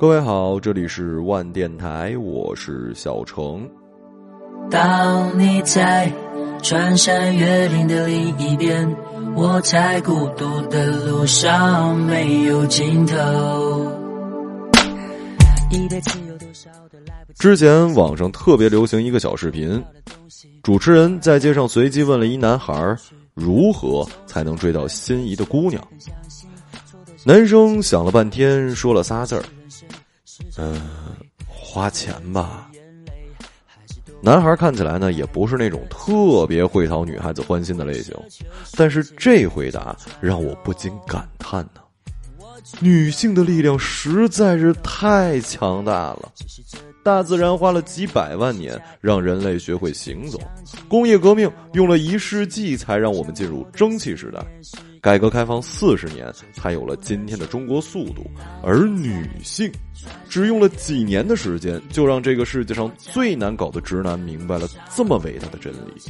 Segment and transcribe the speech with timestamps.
[0.00, 3.68] 各位好，这里是万电台，我是小程。
[4.70, 6.08] 当你在
[6.62, 8.96] 穿山越岭的另一边，
[9.34, 13.92] 我在孤独的路上没有尽头。
[17.36, 19.82] 之前网上特别流行一个小视频，
[20.62, 22.96] 主持人在街上随机问了一男孩
[23.34, 25.84] 如何才能追到心仪的姑娘。
[27.24, 29.42] 男生想了半天，说了仨字儿。
[30.56, 30.80] 嗯，
[31.46, 32.70] 花钱吧。
[34.20, 38.14] 男孩看起来呢，也不是那种特别会讨女孩子欢心的类型，
[38.76, 41.80] 但是这回答让我不禁感叹呢：
[42.80, 46.32] 女性的力量实在是太强大了。
[47.04, 50.38] 大自然花了几百万年让人类学会行走，
[50.88, 54.44] 工业革命用了一世纪才让我们进入蒸汽时代。
[55.00, 58.28] 改革开放四十年才有了今天的中国速度，
[58.62, 59.70] 而女性
[60.28, 66.02] 只用了几年的时间，就让这个世界上最难搞的直男明白了这么伟大的真理。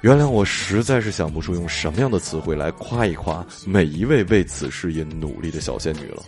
[0.00, 6.22] 原谅我，实在是想不出用什么样的词汇来夸一夸每一位为此事业努力的小仙女了。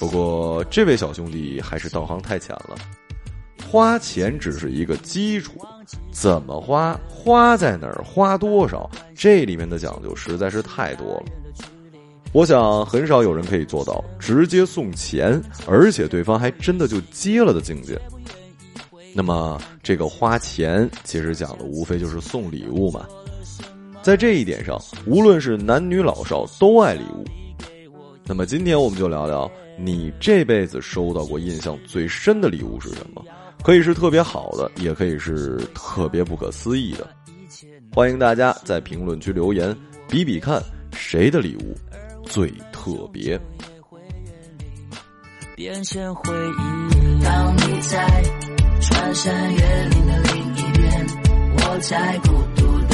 [0.00, 2.76] 不过，这位小兄弟还是道行太浅了。
[3.74, 5.54] 花钱只是一个基础，
[6.12, 11.24] 怎么花，花在哪儿，花多少，这里面的讲究实在是太多了。
[12.32, 18.00] 我想，很少有人可以做到直接送钱，而且对方还真的就接了的境界。
[19.12, 23.04] 那么，这个花钱其实讲的无非就是送礼物嘛。
[24.02, 27.24] 在这一点上，无论是男女老少都爱礼物。
[28.24, 33.20] 那么，今天我们就聊聊你这辈子收到过印象最深的礼物是什么。
[33.64, 37.08] 可以是特别好的，也可以是特别不可思议的。
[37.94, 39.74] 欢迎大家在评论区留言，
[40.06, 40.62] 比比看
[40.92, 41.74] 谁的礼物
[42.24, 43.40] 最特别。
[45.56, 47.24] 变成回忆。
[47.24, 48.22] 当你在
[48.82, 51.06] 穿山越岭的另一边，
[51.56, 52.93] 我在孤独的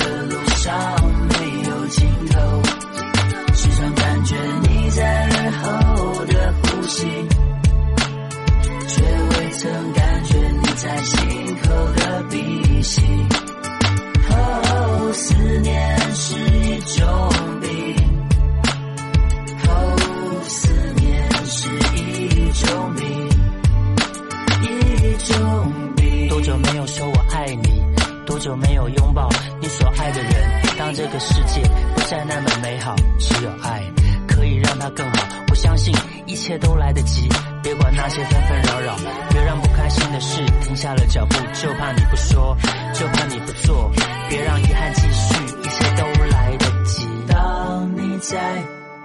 [45.01, 47.07] 继续，一切都来得及。
[47.27, 48.63] 当你在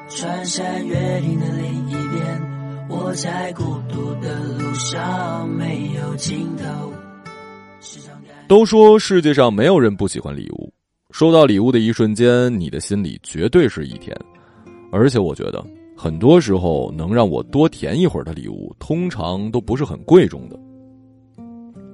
[0.09, 6.91] 穿山越岭的另一边，我在孤独的路上没有尽头。
[8.47, 10.71] 都说世界上没有人不喜欢礼物，
[11.11, 14.15] 收到礼物的一瞬间，你的心里绝对是一甜，
[14.91, 15.65] 而且我觉得。
[15.97, 20.59] 很多时候，能让我多甜一会儿的礼物，通常都不是很贵重的。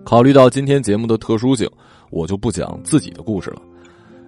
[0.04, 1.70] 考虑到今天节目的特殊性，
[2.10, 3.62] 我就不讲自己的故事了。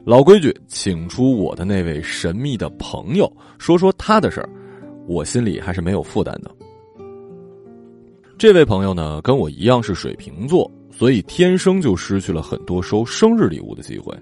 [0.06, 4.50] 老规矩，请出我的那位神秘的朋友，说说他的事儿。
[5.08, 6.52] 我心里还是没有负担的。
[8.38, 14.14] 这位朋友呢，跟我一样是水瓶座，所以天生就失去了很多收生日礼物的机会。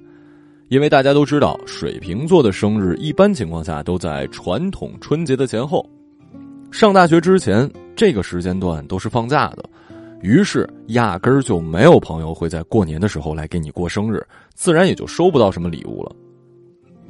[0.70, 5.84] 因为大家都知道，水瓶座的生日一般情况下都在传统春节的前后。
[6.72, 9.68] 上大学之前，这个时间段都是放假的，
[10.22, 16.16] 于是压根儿就没有朋友会在过年的时候来给你过生日，自然也就收不到什么礼物了。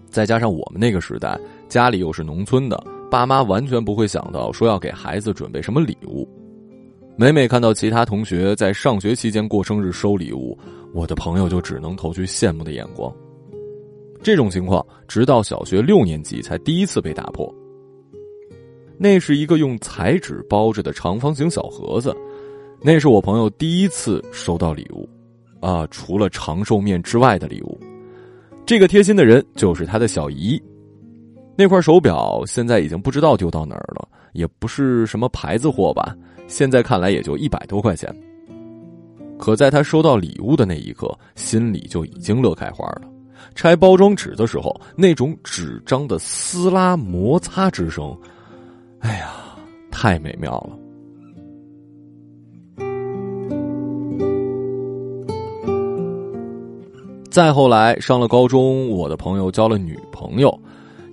[0.09, 6.27] 再加上我们那个时代，家里又是农村的，爸妈完全不会想到说要给孩子准备什么礼物。
[7.17, 10.57] 每每看到其他同学在上学期间过生日收礼物，
[10.93, 13.13] 我的朋友就只能投去羡慕的眼光。
[14.23, 17.53] 这种情况直到小学六年级才第一次被打破。
[18.97, 22.15] 那是一个用彩纸包着的长方形小盒子，
[22.83, 25.07] 那是我朋友第一次收到礼物，
[25.59, 27.79] 啊，除了长寿面之外的礼物。
[28.65, 30.61] 这个贴心的人就是他的小姨。
[31.55, 36.15] 那块手表现在已经不知道丢到哪儿了，也不是什么牌子货吧？
[36.47, 38.11] 现在看来也就一百多块钱。
[39.37, 43.03] 可在他收到礼物的那一刻，心里就已经乐开花了。
[43.53, 48.17] 拆包装纸的时候，那种纸张的撕拉摩擦之声，
[49.01, 49.33] 哎呀，
[49.91, 50.77] 太美妙了。
[57.31, 60.53] 再后来上了高中，我的朋友交了女朋友，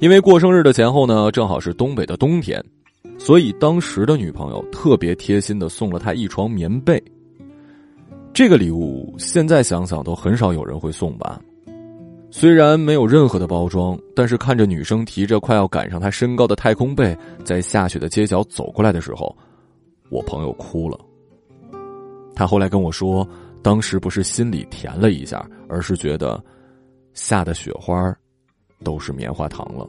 [0.00, 2.60] 因为过生日的前后呢，正好是东北的冬天，
[3.16, 7.00] 所以当时的女朋友特别贴心的送了他一床棉被。
[8.34, 11.40] 这个礼物现在想想都很少有人会送吧。
[12.32, 19.34] 虽然没有任何的包装，但是看着女生提着快要赶上她身高的太空被，在下雪的街角走过来的时候，
[20.10, 20.98] 我朋友哭了。
[22.34, 23.26] 他后来跟我说，
[23.68, 26.42] 当时不是心里甜了一下，而是觉得
[27.12, 28.16] 下的雪花
[28.82, 29.86] 都是棉花糖了。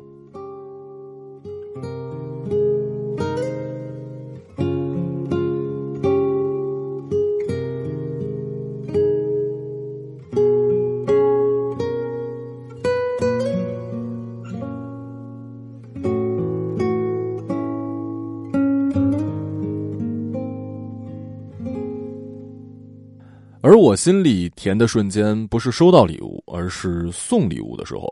[23.99, 28.07] 心里甜的瞬间，不是收到礼物，而是送礼物的时候。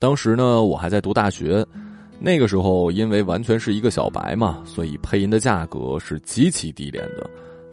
[0.00, 1.64] 当时呢，我还在读大学，
[2.18, 7.30] 那个时候因为完全是一个小白嘛，所以配音的价格是极其低廉的。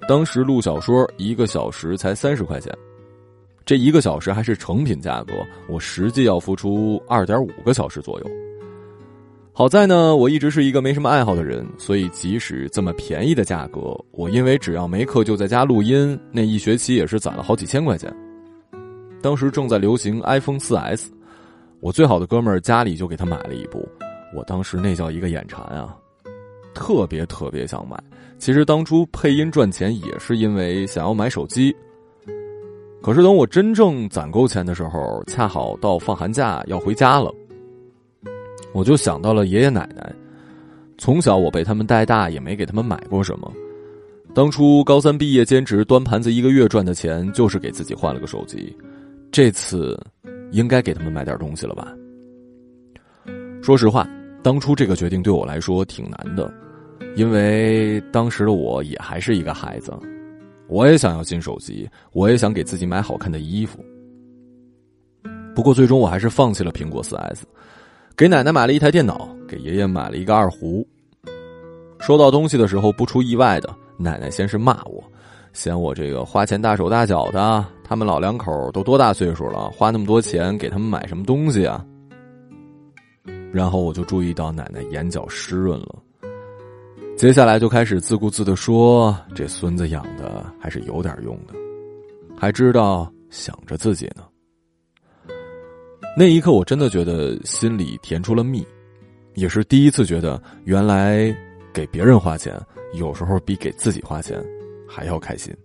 [0.08, 2.72] 当时录小说一个小时才三十块钱，
[3.66, 5.34] 这一个小时还是成品价格，
[5.68, 8.47] 我实际要付出二点五个小时左右。
[9.58, 18.16] 好在呢，我一直是一个没什么爱好的人，所以即使这么便宜的价格，我因为只要没课就在家录音，那一学期也是攒了好几千块钱。
[19.20, 21.12] 当时正在流行 iPhone 四 S，
[21.80, 23.84] 我最好的哥们儿家里就给他买了一部，
[24.32, 25.98] 我当时那叫一个眼馋啊，
[26.76, 27.98] 特别特别想买。
[28.38, 31.76] 其实当初配音赚钱也是因为想要买手机，
[33.02, 37.34] 可是等我真正攒够钱的时候，恰好到放寒假要回家了。
[38.74, 40.14] 我就想到了爷爷奶奶，
[40.98, 43.52] 从小我被他们带大，也没给他们买过什么。
[44.36, 48.76] 当初高三毕业兼职端盘子，一个月赚的钱就是给自己换了个手机。
[49.32, 50.00] 这次
[50.52, 51.92] 应该给他们买点东西了吧？
[53.64, 54.08] 说实话，
[54.44, 56.54] 当初这个决定对我来说挺难的，
[57.16, 59.92] 因为当时的我也还是一个孩子，
[60.68, 63.84] 我也想要新手机，我也想给自己买好看的衣服。
[65.56, 67.46] 不过最终我还是放弃了苹果四 S。
[68.18, 70.84] 给奶奶买了一台电脑，给爷爷买了一个二胡。
[72.00, 75.04] 收到东西的时候，不出意外的，奶奶先是骂我，
[75.54, 77.64] 嫌我这个花钱大手大脚的。
[77.84, 81.86] 他们老两口都多大岁数了，花那么多钱给他们买什么东西啊？
[83.52, 85.96] 然后我就注意到奶奶眼角湿润了，
[87.16, 91.54] 接下来就开始自顾自的说：“这孙子养的还是有点用的，
[92.36, 94.24] 还知道想着自己呢。”
[96.20, 98.66] 那一刻，我真的觉得心里甜出了蜜，
[99.36, 101.32] 也是第一次觉得，原来
[101.72, 102.60] 给别人花钱，
[102.96, 104.44] 有时候比给自己花钱
[104.88, 105.56] 还要开心。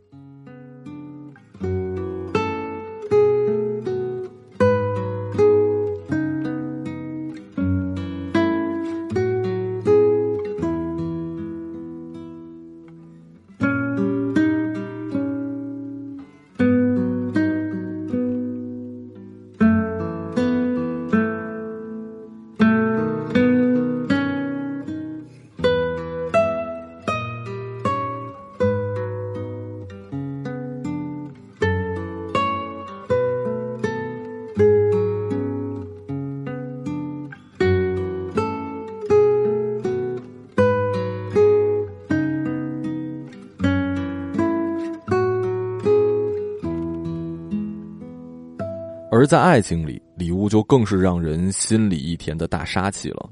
[49.33, 53.31] 在爱情里，礼物就更是让人心里一甜的大杀器了。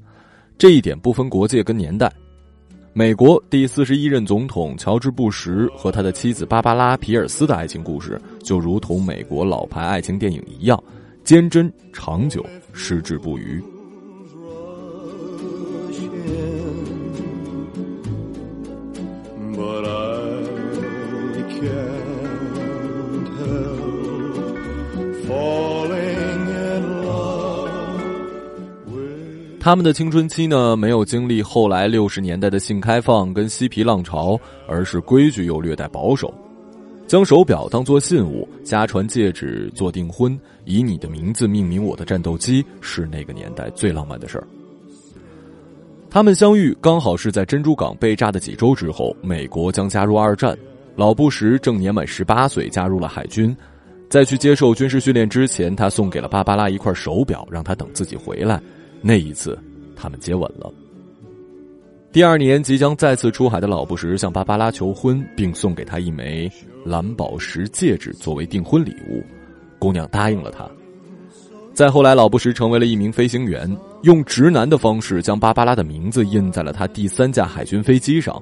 [0.57, 2.11] 这一点不分国界跟年代。
[2.91, 10.83] 美国第四十一任总统乔治·布什和他的妻子芭芭拉·皮尔斯的爱情故事，就如同美国老牌爱情电影一样，
[11.23, 12.43] 坚贞长久，
[12.73, 13.63] 矢志不渝。
[29.63, 34.35] 他们的青春期呢，没有经历后来六十年代的性开放跟嬉皮浪潮，
[34.67, 36.33] 而是规矩又略带保守，
[37.05, 44.47] 将手表当作信物，家传戒指做订婚，以你的名字命名我的战斗机，是那个年代最浪漫的事儿。
[46.09, 50.57] 他们相遇刚好是在珍珠港被炸的几周之后，美国将加入二战，
[50.95, 53.55] 老布什正年满十八岁，加入了海军，
[54.09, 58.59] 在去接受军事训练之前，他送给了芭芭拉一块手表，让他等自己回来。
[59.01, 59.57] 那一次，
[59.95, 60.71] 他们接吻了。
[62.11, 66.51] 第二年，即将再次出海的老布什向芭芭拉求婚，并送给她一枚
[66.85, 69.23] 蓝宝石戒指作为订婚礼物。
[69.79, 70.69] 姑娘答应了他。
[71.73, 78.39] 再后来，老布什成为了一名飞行员，用直男的方式将芭芭拉的名字印在了他第三架海军飞机上。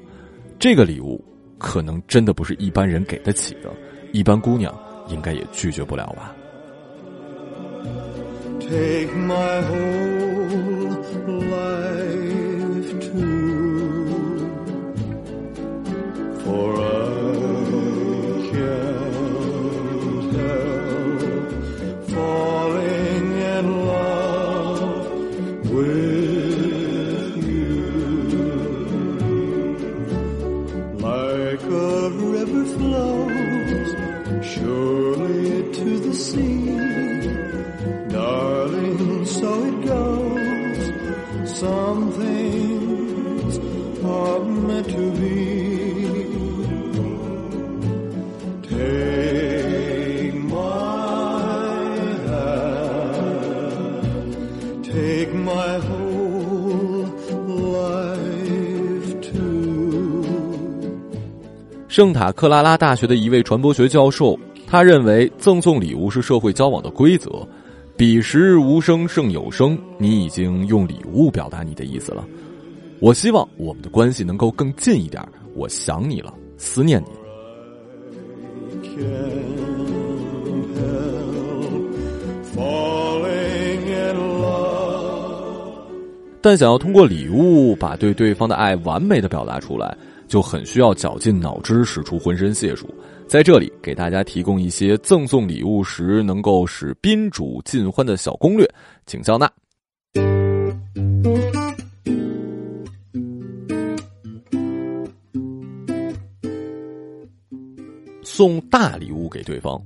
[0.58, 1.24] 这个礼物
[1.58, 3.72] 可能真的不是一般人给得起的，
[4.12, 4.76] 一般姑娘
[5.08, 6.36] 应该也拒绝不了吧。
[8.60, 10.49] Take my whole
[16.60, 16.99] for us.
[62.00, 67.46] 圣塔克拉拉大学的一位传播学教授，他认为赠送礼物是社会交往的规则。
[67.98, 72.26] 彼时无声胜有声，你已经用礼物表达你的意思了。
[73.02, 75.22] 我希望我们的关系能够更近一点。
[75.56, 77.10] 我想你了，思念你。
[86.40, 89.98] 但想要通过礼物把对对方的爱完美的表达出来，
[90.30, 92.88] 就很需要绞尽脑汁，使出浑身解数。
[93.28, 98.66] 在这里给大家提供一些赠送礼物时能够使宾主尽欢的小攻略，
[99.06, 99.52] 请笑纳。
[108.24, 109.82] 送大礼物给对方，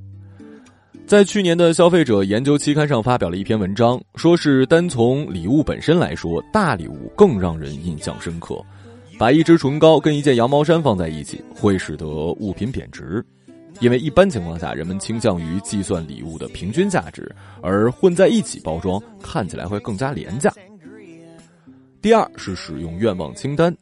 [1.08, 8.64] 在去年的消费者研究期刊上发表了一篇文章，说是单从礼物本身来说，大礼物更让人印象深刻。
[9.18, 13.24] 把一支唇膏跟一件羊毛衫放在一起，会使得物品贬值，
[13.80, 20.52] 因为一般情况下，人们倾向于计算礼物的平均价值，而混在一起包装看起来会更加廉价。
[22.02, 23.76] 第二是使用愿望清单。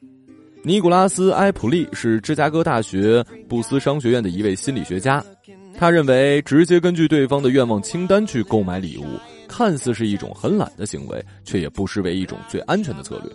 [0.63, 5.23] 尼古拉斯·埃普利是芝加哥大学布斯商学院的一位心理学家，
[5.75, 9.05] 他认为直接根据对方的愿望清单去购买礼物，
[9.51, 13.29] 看似是一种很懒的行为，却也不失为一种最安全的策略。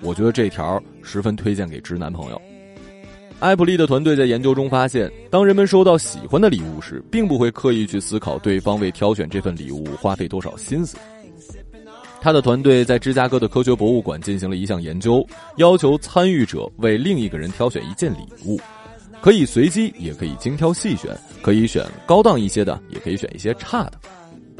[0.00, 2.42] 我觉得这条十分推荐给直男朋友。
[3.38, 10.96] 艾普利的团队在研究中发现，当人们收到喜欢的礼物时，并不会刻意去思考对方为挑选这份礼物花费多少心思。
[12.20, 15.24] 他的团队在芝加哥的科学博物馆进行了一项研究，
[15.58, 18.60] 要求参与者为另一个人挑选一件礼物，
[19.20, 23.94] 可以随机，也可以精挑细选，可以选高档一些的，也可以选一些差的。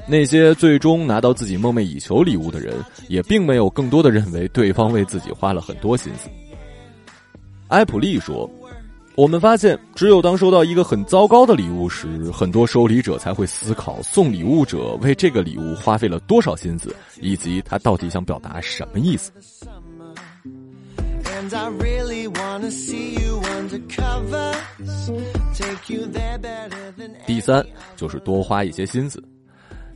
[0.06, 2.74] 那些最终拿到自己梦寐以求礼物的人，
[3.08, 6.28] 也并没有更多的认为对方为自己花了很多心思。
[7.68, 8.50] 埃普利说
[9.16, 19.30] ：“我们发现，只有当收到一个很糟糕的礼物时，很多收礼者才会思考送礼物者为这个礼物花费了多少心思，以及他到底想表达什么意思。”
[27.26, 27.64] 第三，
[27.96, 29.22] 就是多花一些心思。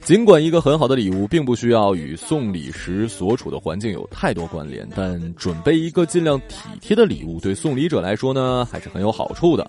[0.06, 9.68] 尽管一个很好的礼物并不需要与送礼时所处的环境有太多关联，但准备一个尽量体贴的礼物，对送礼者来说呢，还是很有好处的。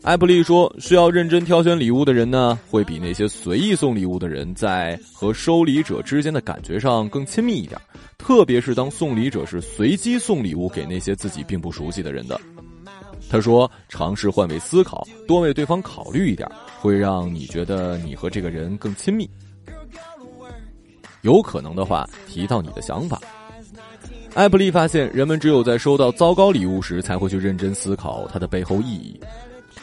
[0.00, 7.78] 艾布利说：“需要认真挑选礼物的人呢，会比那些随意送礼物的人在和收礼者之间的感觉上更亲密一点，
[8.16, 12.40] 特别是当送礼者是随机送礼物给那些自己并不熟悉的人的。”
[13.30, 16.48] 他说：“尝试换位思考，多为对方考虑一点，
[16.80, 19.28] 会让你觉得你和这个人更亲密。
[21.22, 23.20] 有可能的话，提到你的想法。”
[24.34, 29.20] 艾普利发现，人们只有在收到糟糕礼物时，才会去认真思考它的背后意义。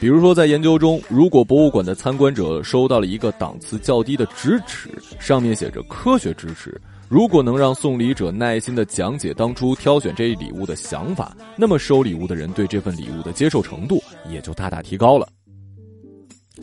[0.01, 4.89] 比如说，在研究中，如果博物馆的参观者收到了一个档次较低的直尺，
[5.20, 6.81] 上面写着“科学直尺”。
[7.08, 15.29] 如果能让送礼者耐心的讲解当初挑选这一礼物的想法，那么收礼物的人对这份礼物的接受程度也就大大提高了。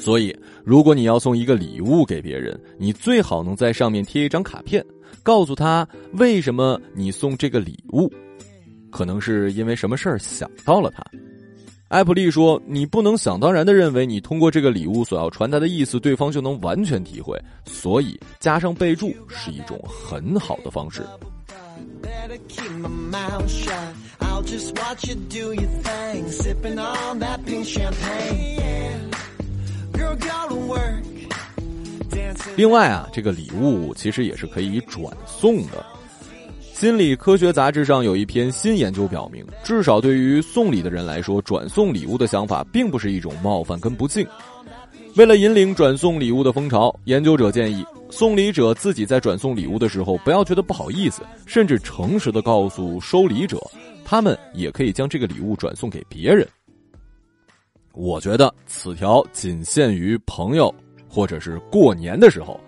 [0.00, 4.85] 所以，如果你要送一个礼物给别人，你最好能在上面贴一张卡片，
[5.23, 8.12] 告诉他为什么你送这个礼物，
[8.90, 11.04] 可能是因为什么事儿想到了他。
[11.88, 17.40] 艾普利说：“你不能想当然的认为你通过这个礼物所要传达的意思，对方就能完全体会。
[17.64, 21.02] 所以加上备注是一种很好的方式。”
[32.54, 35.87] 另外啊，这个礼物其实也是可以转送的。
[36.78, 44.25] 心理科学杂志上有一篇新研究表明，至少对于送礼的人来说，转送礼物的想法并不是一种冒犯跟不敬。
[45.16, 53.58] 为了引领转送礼物的风潮，研究者建议送礼者自己在转送礼物的时候不要觉得不好意思，甚至诚实的告诉收礼者，
[54.04, 56.47] 他们也可以将这个礼物转送给别人。
[57.92, 60.73] 我觉得此条仅限于朋友
[61.08, 62.61] 或者是过年的时候。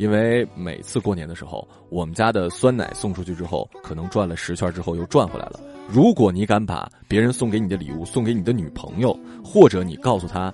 [0.00, 5.60] 因为每次过年的时候，我们家的酸奶送出去之后，可能转了十圈之后又转回来了。
[5.90, 9.14] 如果你敢把别人送给你的礼物送给你的女朋友，
[9.44, 10.50] 或者你告诉他，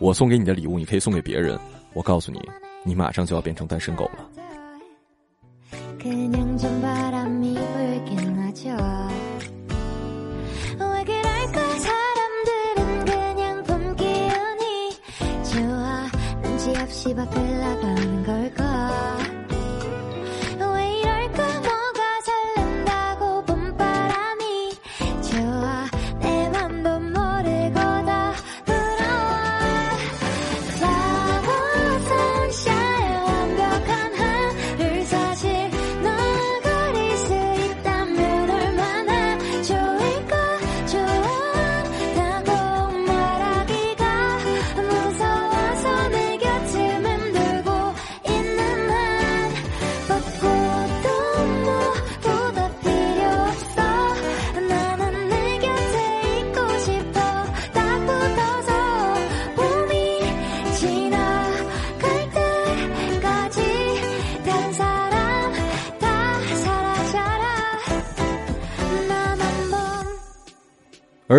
[0.00, 1.56] 我送给你的礼物你可以送给别人，
[1.92, 2.40] 我告诉你，
[2.84, 4.28] 你马上就要变成单身狗了。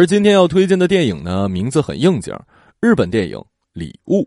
[0.02, 2.38] 而今天要推荐的电影呢，名字很应景，
[2.80, 3.38] 日本电影《
[3.72, 4.22] 礼物》。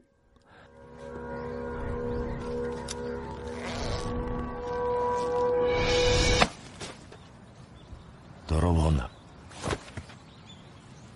[8.47, 9.09] 泥棒だ。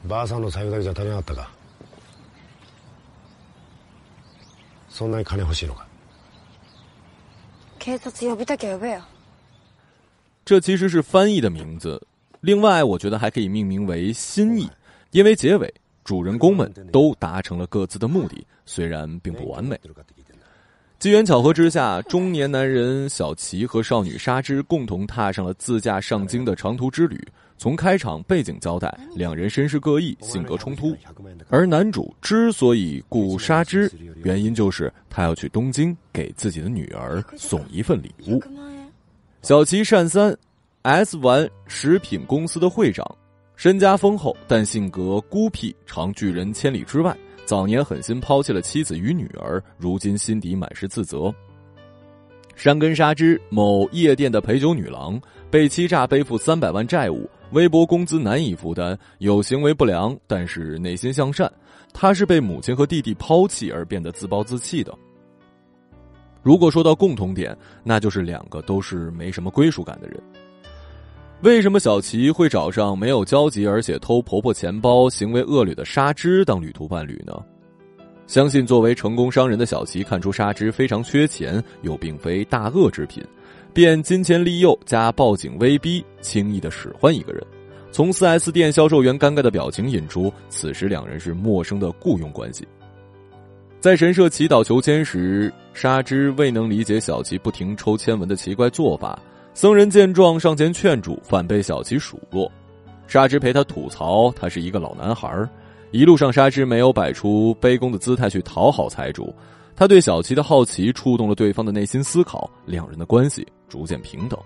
[0.07, 1.51] ばあさんの財布だけじゃ足りなかったか。
[4.88, 5.85] そんなに金欲しいのか。
[7.79, 9.01] 警察呼びたきゃ呼べよ。
[10.45, 12.01] 这其实是翻译的名字。
[12.40, 14.66] 另外，我觉得还可以命名为“心意”，
[15.12, 15.72] 因为结尾
[16.05, 19.79] 主人公们都达成了各自的目的，虽然并不完美。
[20.98, 27.18] 机缘巧合之下，中年男人小齐和少女纱织共同踏上了自驾上京的长途之旅。
[27.59, 30.96] 从开场背景交代，两人身世各异，性格冲突。
[31.50, 33.90] 而男主之所以雇纱织，
[34.24, 38.42] 原因就是他要去东京给自己的女儿送一份礼物。
[39.42, 40.35] 小齐善三。
[40.82, 43.04] S 丸食品公司的会长，
[43.54, 47.14] 身家丰厚，但性格孤僻，常拒人千里之外。
[47.44, 51.30] 早年狠心抛弃了妻子与女儿，如今心底满是自责。
[52.54, 61.50] 山根纱织某夜店的陪酒女郎，被欺诈，背负三百万债务，微薄工资难以负担，有行为不良，但是内心向善。
[61.92, 64.96] 她是被母亲和弟弟抛弃而变得自暴自弃的。
[66.42, 70.18] 如果说到共同点，那就是两个都是没什么归属感的人。
[71.42, 77.33] 为什么小琪会找上没有交集而且偷婆婆钱包、行为恶劣的沙织当旅途伴侣呢？
[78.26, 83.24] 相信作为成功商人的小琪看出沙织非常缺钱，又并非大恶之品，
[83.72, 87.42] 便金钱利诱加报警威逼，轻易的使唤一个人。
[87.90, 92.68] 从 4S 店销售员尴尬的表情引出，此时两人是陌生的雇佣关系。
[93.81, 99.18] 在神社祈祷求签时，沙织未能理解小琪不停抽签文的奇怪做法。
[99.52, 102.50] 僧人见状上前劝阻，反被小琪数落。
[103.06, 105.28] 沙织陪他吐槽，他是一个老男孩
[105.90, 109.34] 一路上，沙织没有摆出卑躬的姿态去讨好财主。
[109.74, 114.38] 他对小琪的好奇触动了对方的内心思考，两人的关系逐渐平等。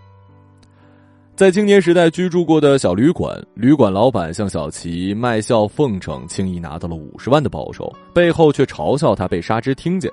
[1.37, 10.11] 在青年时代居住过的小旅馆，旅馆老板向小琪卖笑奉承，轻易拿到了五十万的报酬，背后却嘲笑他被沙织听见。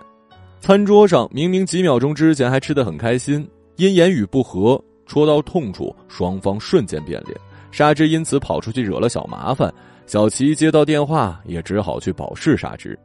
[0.60, 3.48] 餐桌上明明几秒钟之前还吃得很开心。
[3.82, 7.36] 因言语不和，戳到痛处，双方瞬间变脸。
[7.72, 9.74] 沙织因此跑出去惹了小麻烦，
[10.06, 12.96] 小齐接到电话，也只好去保释沙织。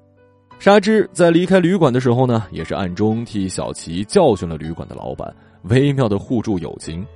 [0.58, 7.06] 沙织在离开旅馆的时候呢，也是暗中替小齐教训了旅馆的老板，微妙的互助友情。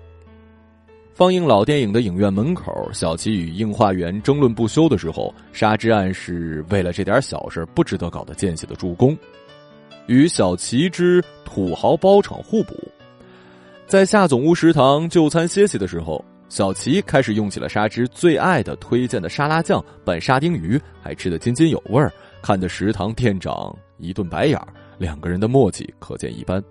[1.12, 9.14] 放映老电影的影院门口，小齐与映画员争论不休的时候，沙织暗示为了这点小事不值得搞得见血的助攻，
[10.06, 12.74] 与小齐之土豪包场互补。
[13.90, 26.62] 在下总屋食堂就餐歇息的时候，小齐开始用起了沙织最爱的推荐的沙拉酱拌沙丁鱼，还吃得津津有味儿，看得食堂店长一顿白眼儿，两个人的默契可见一斑。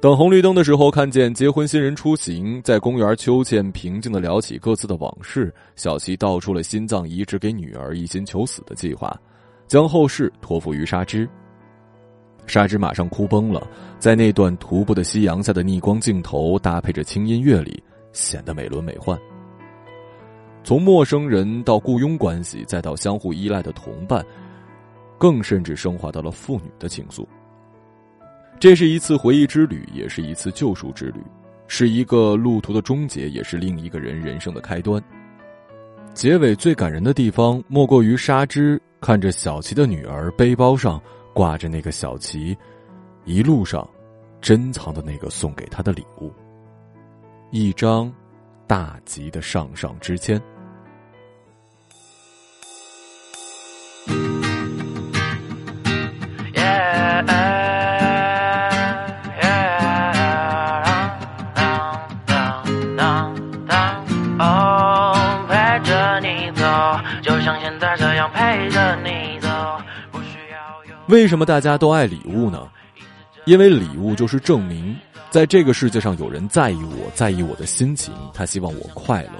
[0.00, 5.54] 等红绿灯的时候，看见结婚新人出行，在公园秋千平静的聊起各自的往事。
[5.76, 9.16] 小琪道出了心脏移植给女儿一心求死的计划，
[9.68, 11.28] 将后事托付于沙之。
[12.50, 13.64] 沙之马上哭崩了，
[14.00, 17.80] 在那段徒步的夕阳下的逆光镜头，搭配着轻音乐里，
[18.12, 19.16] 显得美轮美奂。
[20.64, 24.26] 从陌生人到雇佣关系，再到相互依赖的同伴，
[25.16, 27.24] 更甚至升华到了父女的情愫。
[28.58, 31.20] 这是一次回忆之旅，也是一次救赎之旅，
[31.66, 35.02] 是一个路途的终结，也是另一个人人生的开端。
[36.12, 41.00] 结尾最感人的地方，莫过于沙之看着小琪的女儿背包上
[41.34, 42.56] 挂着那个小旗
[43.24, 43.88] 一路上
[44.40, 46.32] 珍藏的那个送给他的礼物——
[47.50, 48.12] 一张
[48.66, 50.40] 大吉的上上之签。
[71.10, 72.68] 为什么大家都爱礼物呢？
[73.44, 74.96] 因为礼物就是证明，
[75.28, 79.32] 在这个世界上有人在意我，在意我的心情，他希望我快乐。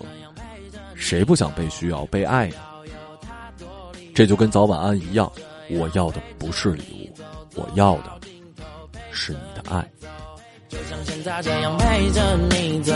[0.96, 2.56] 谁不想被需要、被爱呢？
[4.12, 5.30] 这就跟早晚安一样，
[5.70, 8.20] 我要的不是礼物，我要的
[9.12, 9.88] 是你的爱。
[10.68, 12.92] 就像现在这样陪着你走，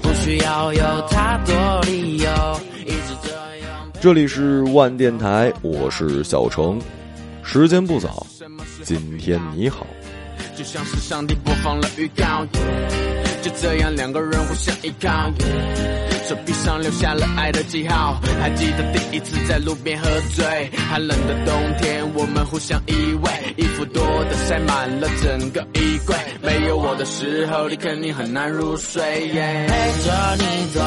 [0.00, 3.30] 不需要有太多理由，一直这
[3.66, 3.92] 样。
[4.00, 6.80] 这里是万电台，我是小程。
[7.46, 8.26] 时间不早，
[8.82, 9.86] 今天你好。
[10.56, 12.44] 就像是上帝播放了预告，
[13.40, 15.30] 就这样两个人互相依靠，
[16.28, 18.20] 手臂上留下了爱的记号。
[18.40, 26.16] 还记得第一次在路边喝醉，寒冷的冬天，我们互相依偎，衣服多的塞满了整个衣柜。
[26.42, 29.02] 没有我的时候，你肯定很难入睡。
[29.02, 29.32] 陪
[30.04, 30.80] 着你走，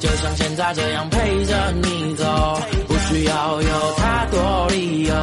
[0.00, 2.60] 就像现在这样陪着你走，
[3.06, 5.14] 不需要有太多理由。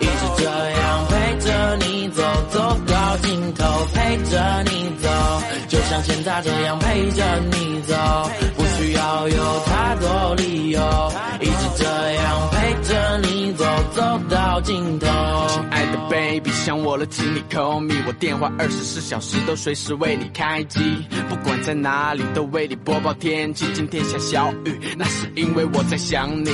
[0.00, 3.64] 一直这样陪着你走，走到尽头。
[3.94, 5.08] 陪着你走，
[5.68, 7.94] 就像现在这样陪着你走，
[8.56, 13.64] 不需要有太多理由，一直这样陪着你走，
[13.94, 15.06] 走到尽头。
[15.48, 20.80] 亲爱的 baby，想我了，请你 call me，我电话二十四小时都随时为你开机，
[21.28, 23.66] 不管在哪里都为你播报天气。
[23.72, 26.50] 今天下小雨，那是因为我在想你，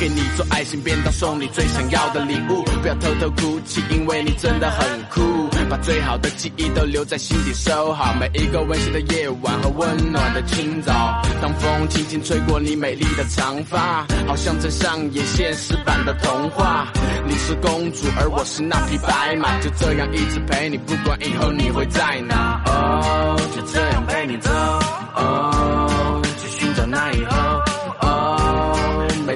[0.00, 5.20] 给你做爱心便当，送你最想要的礼物，不要偷偷哭泣，因为你真的很酷。
[5.68, 11.22] 把最好的记忆都留在心底，收好每一个温馨的夜晚和温暖的清早。
[11.42, 16.88] 当风轻轻吹过你美丽的长发，好像在上演现实版的童话。
[17.26, 22.62] 你是公主，而我是那匹白马，就这样一直陪你，不管以后你会在哪。
[22.64, 24.50] 哦，就这样陪你走。
[24.50, 26.09] 哦，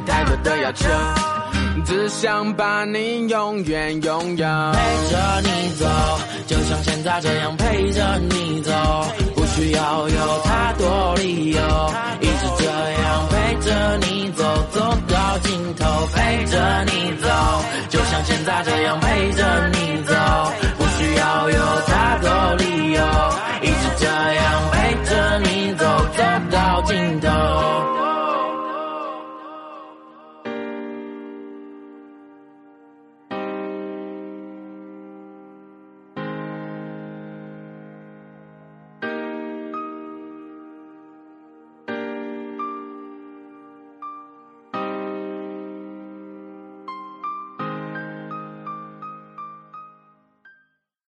[0.07, 0.89] 太多的要求
[1.85, 4.47] 只想把你永远拥有。
[4.47, 5.87] 陪着你走
[6.47, 8.73] 就像现在这样陪着你走
[9.35, 11.61] 不需要有太多理由
[12.21, 17.29] 一直这样陪着你走走到尽头陪着你走
[17.89, 20.15] 就像现在这样陪着你走
[20.79, 23.03] 不需要有太多理由
[23.63, 25.85] 一直这样陪着你走
[26.17, 27.34] 走到尽头。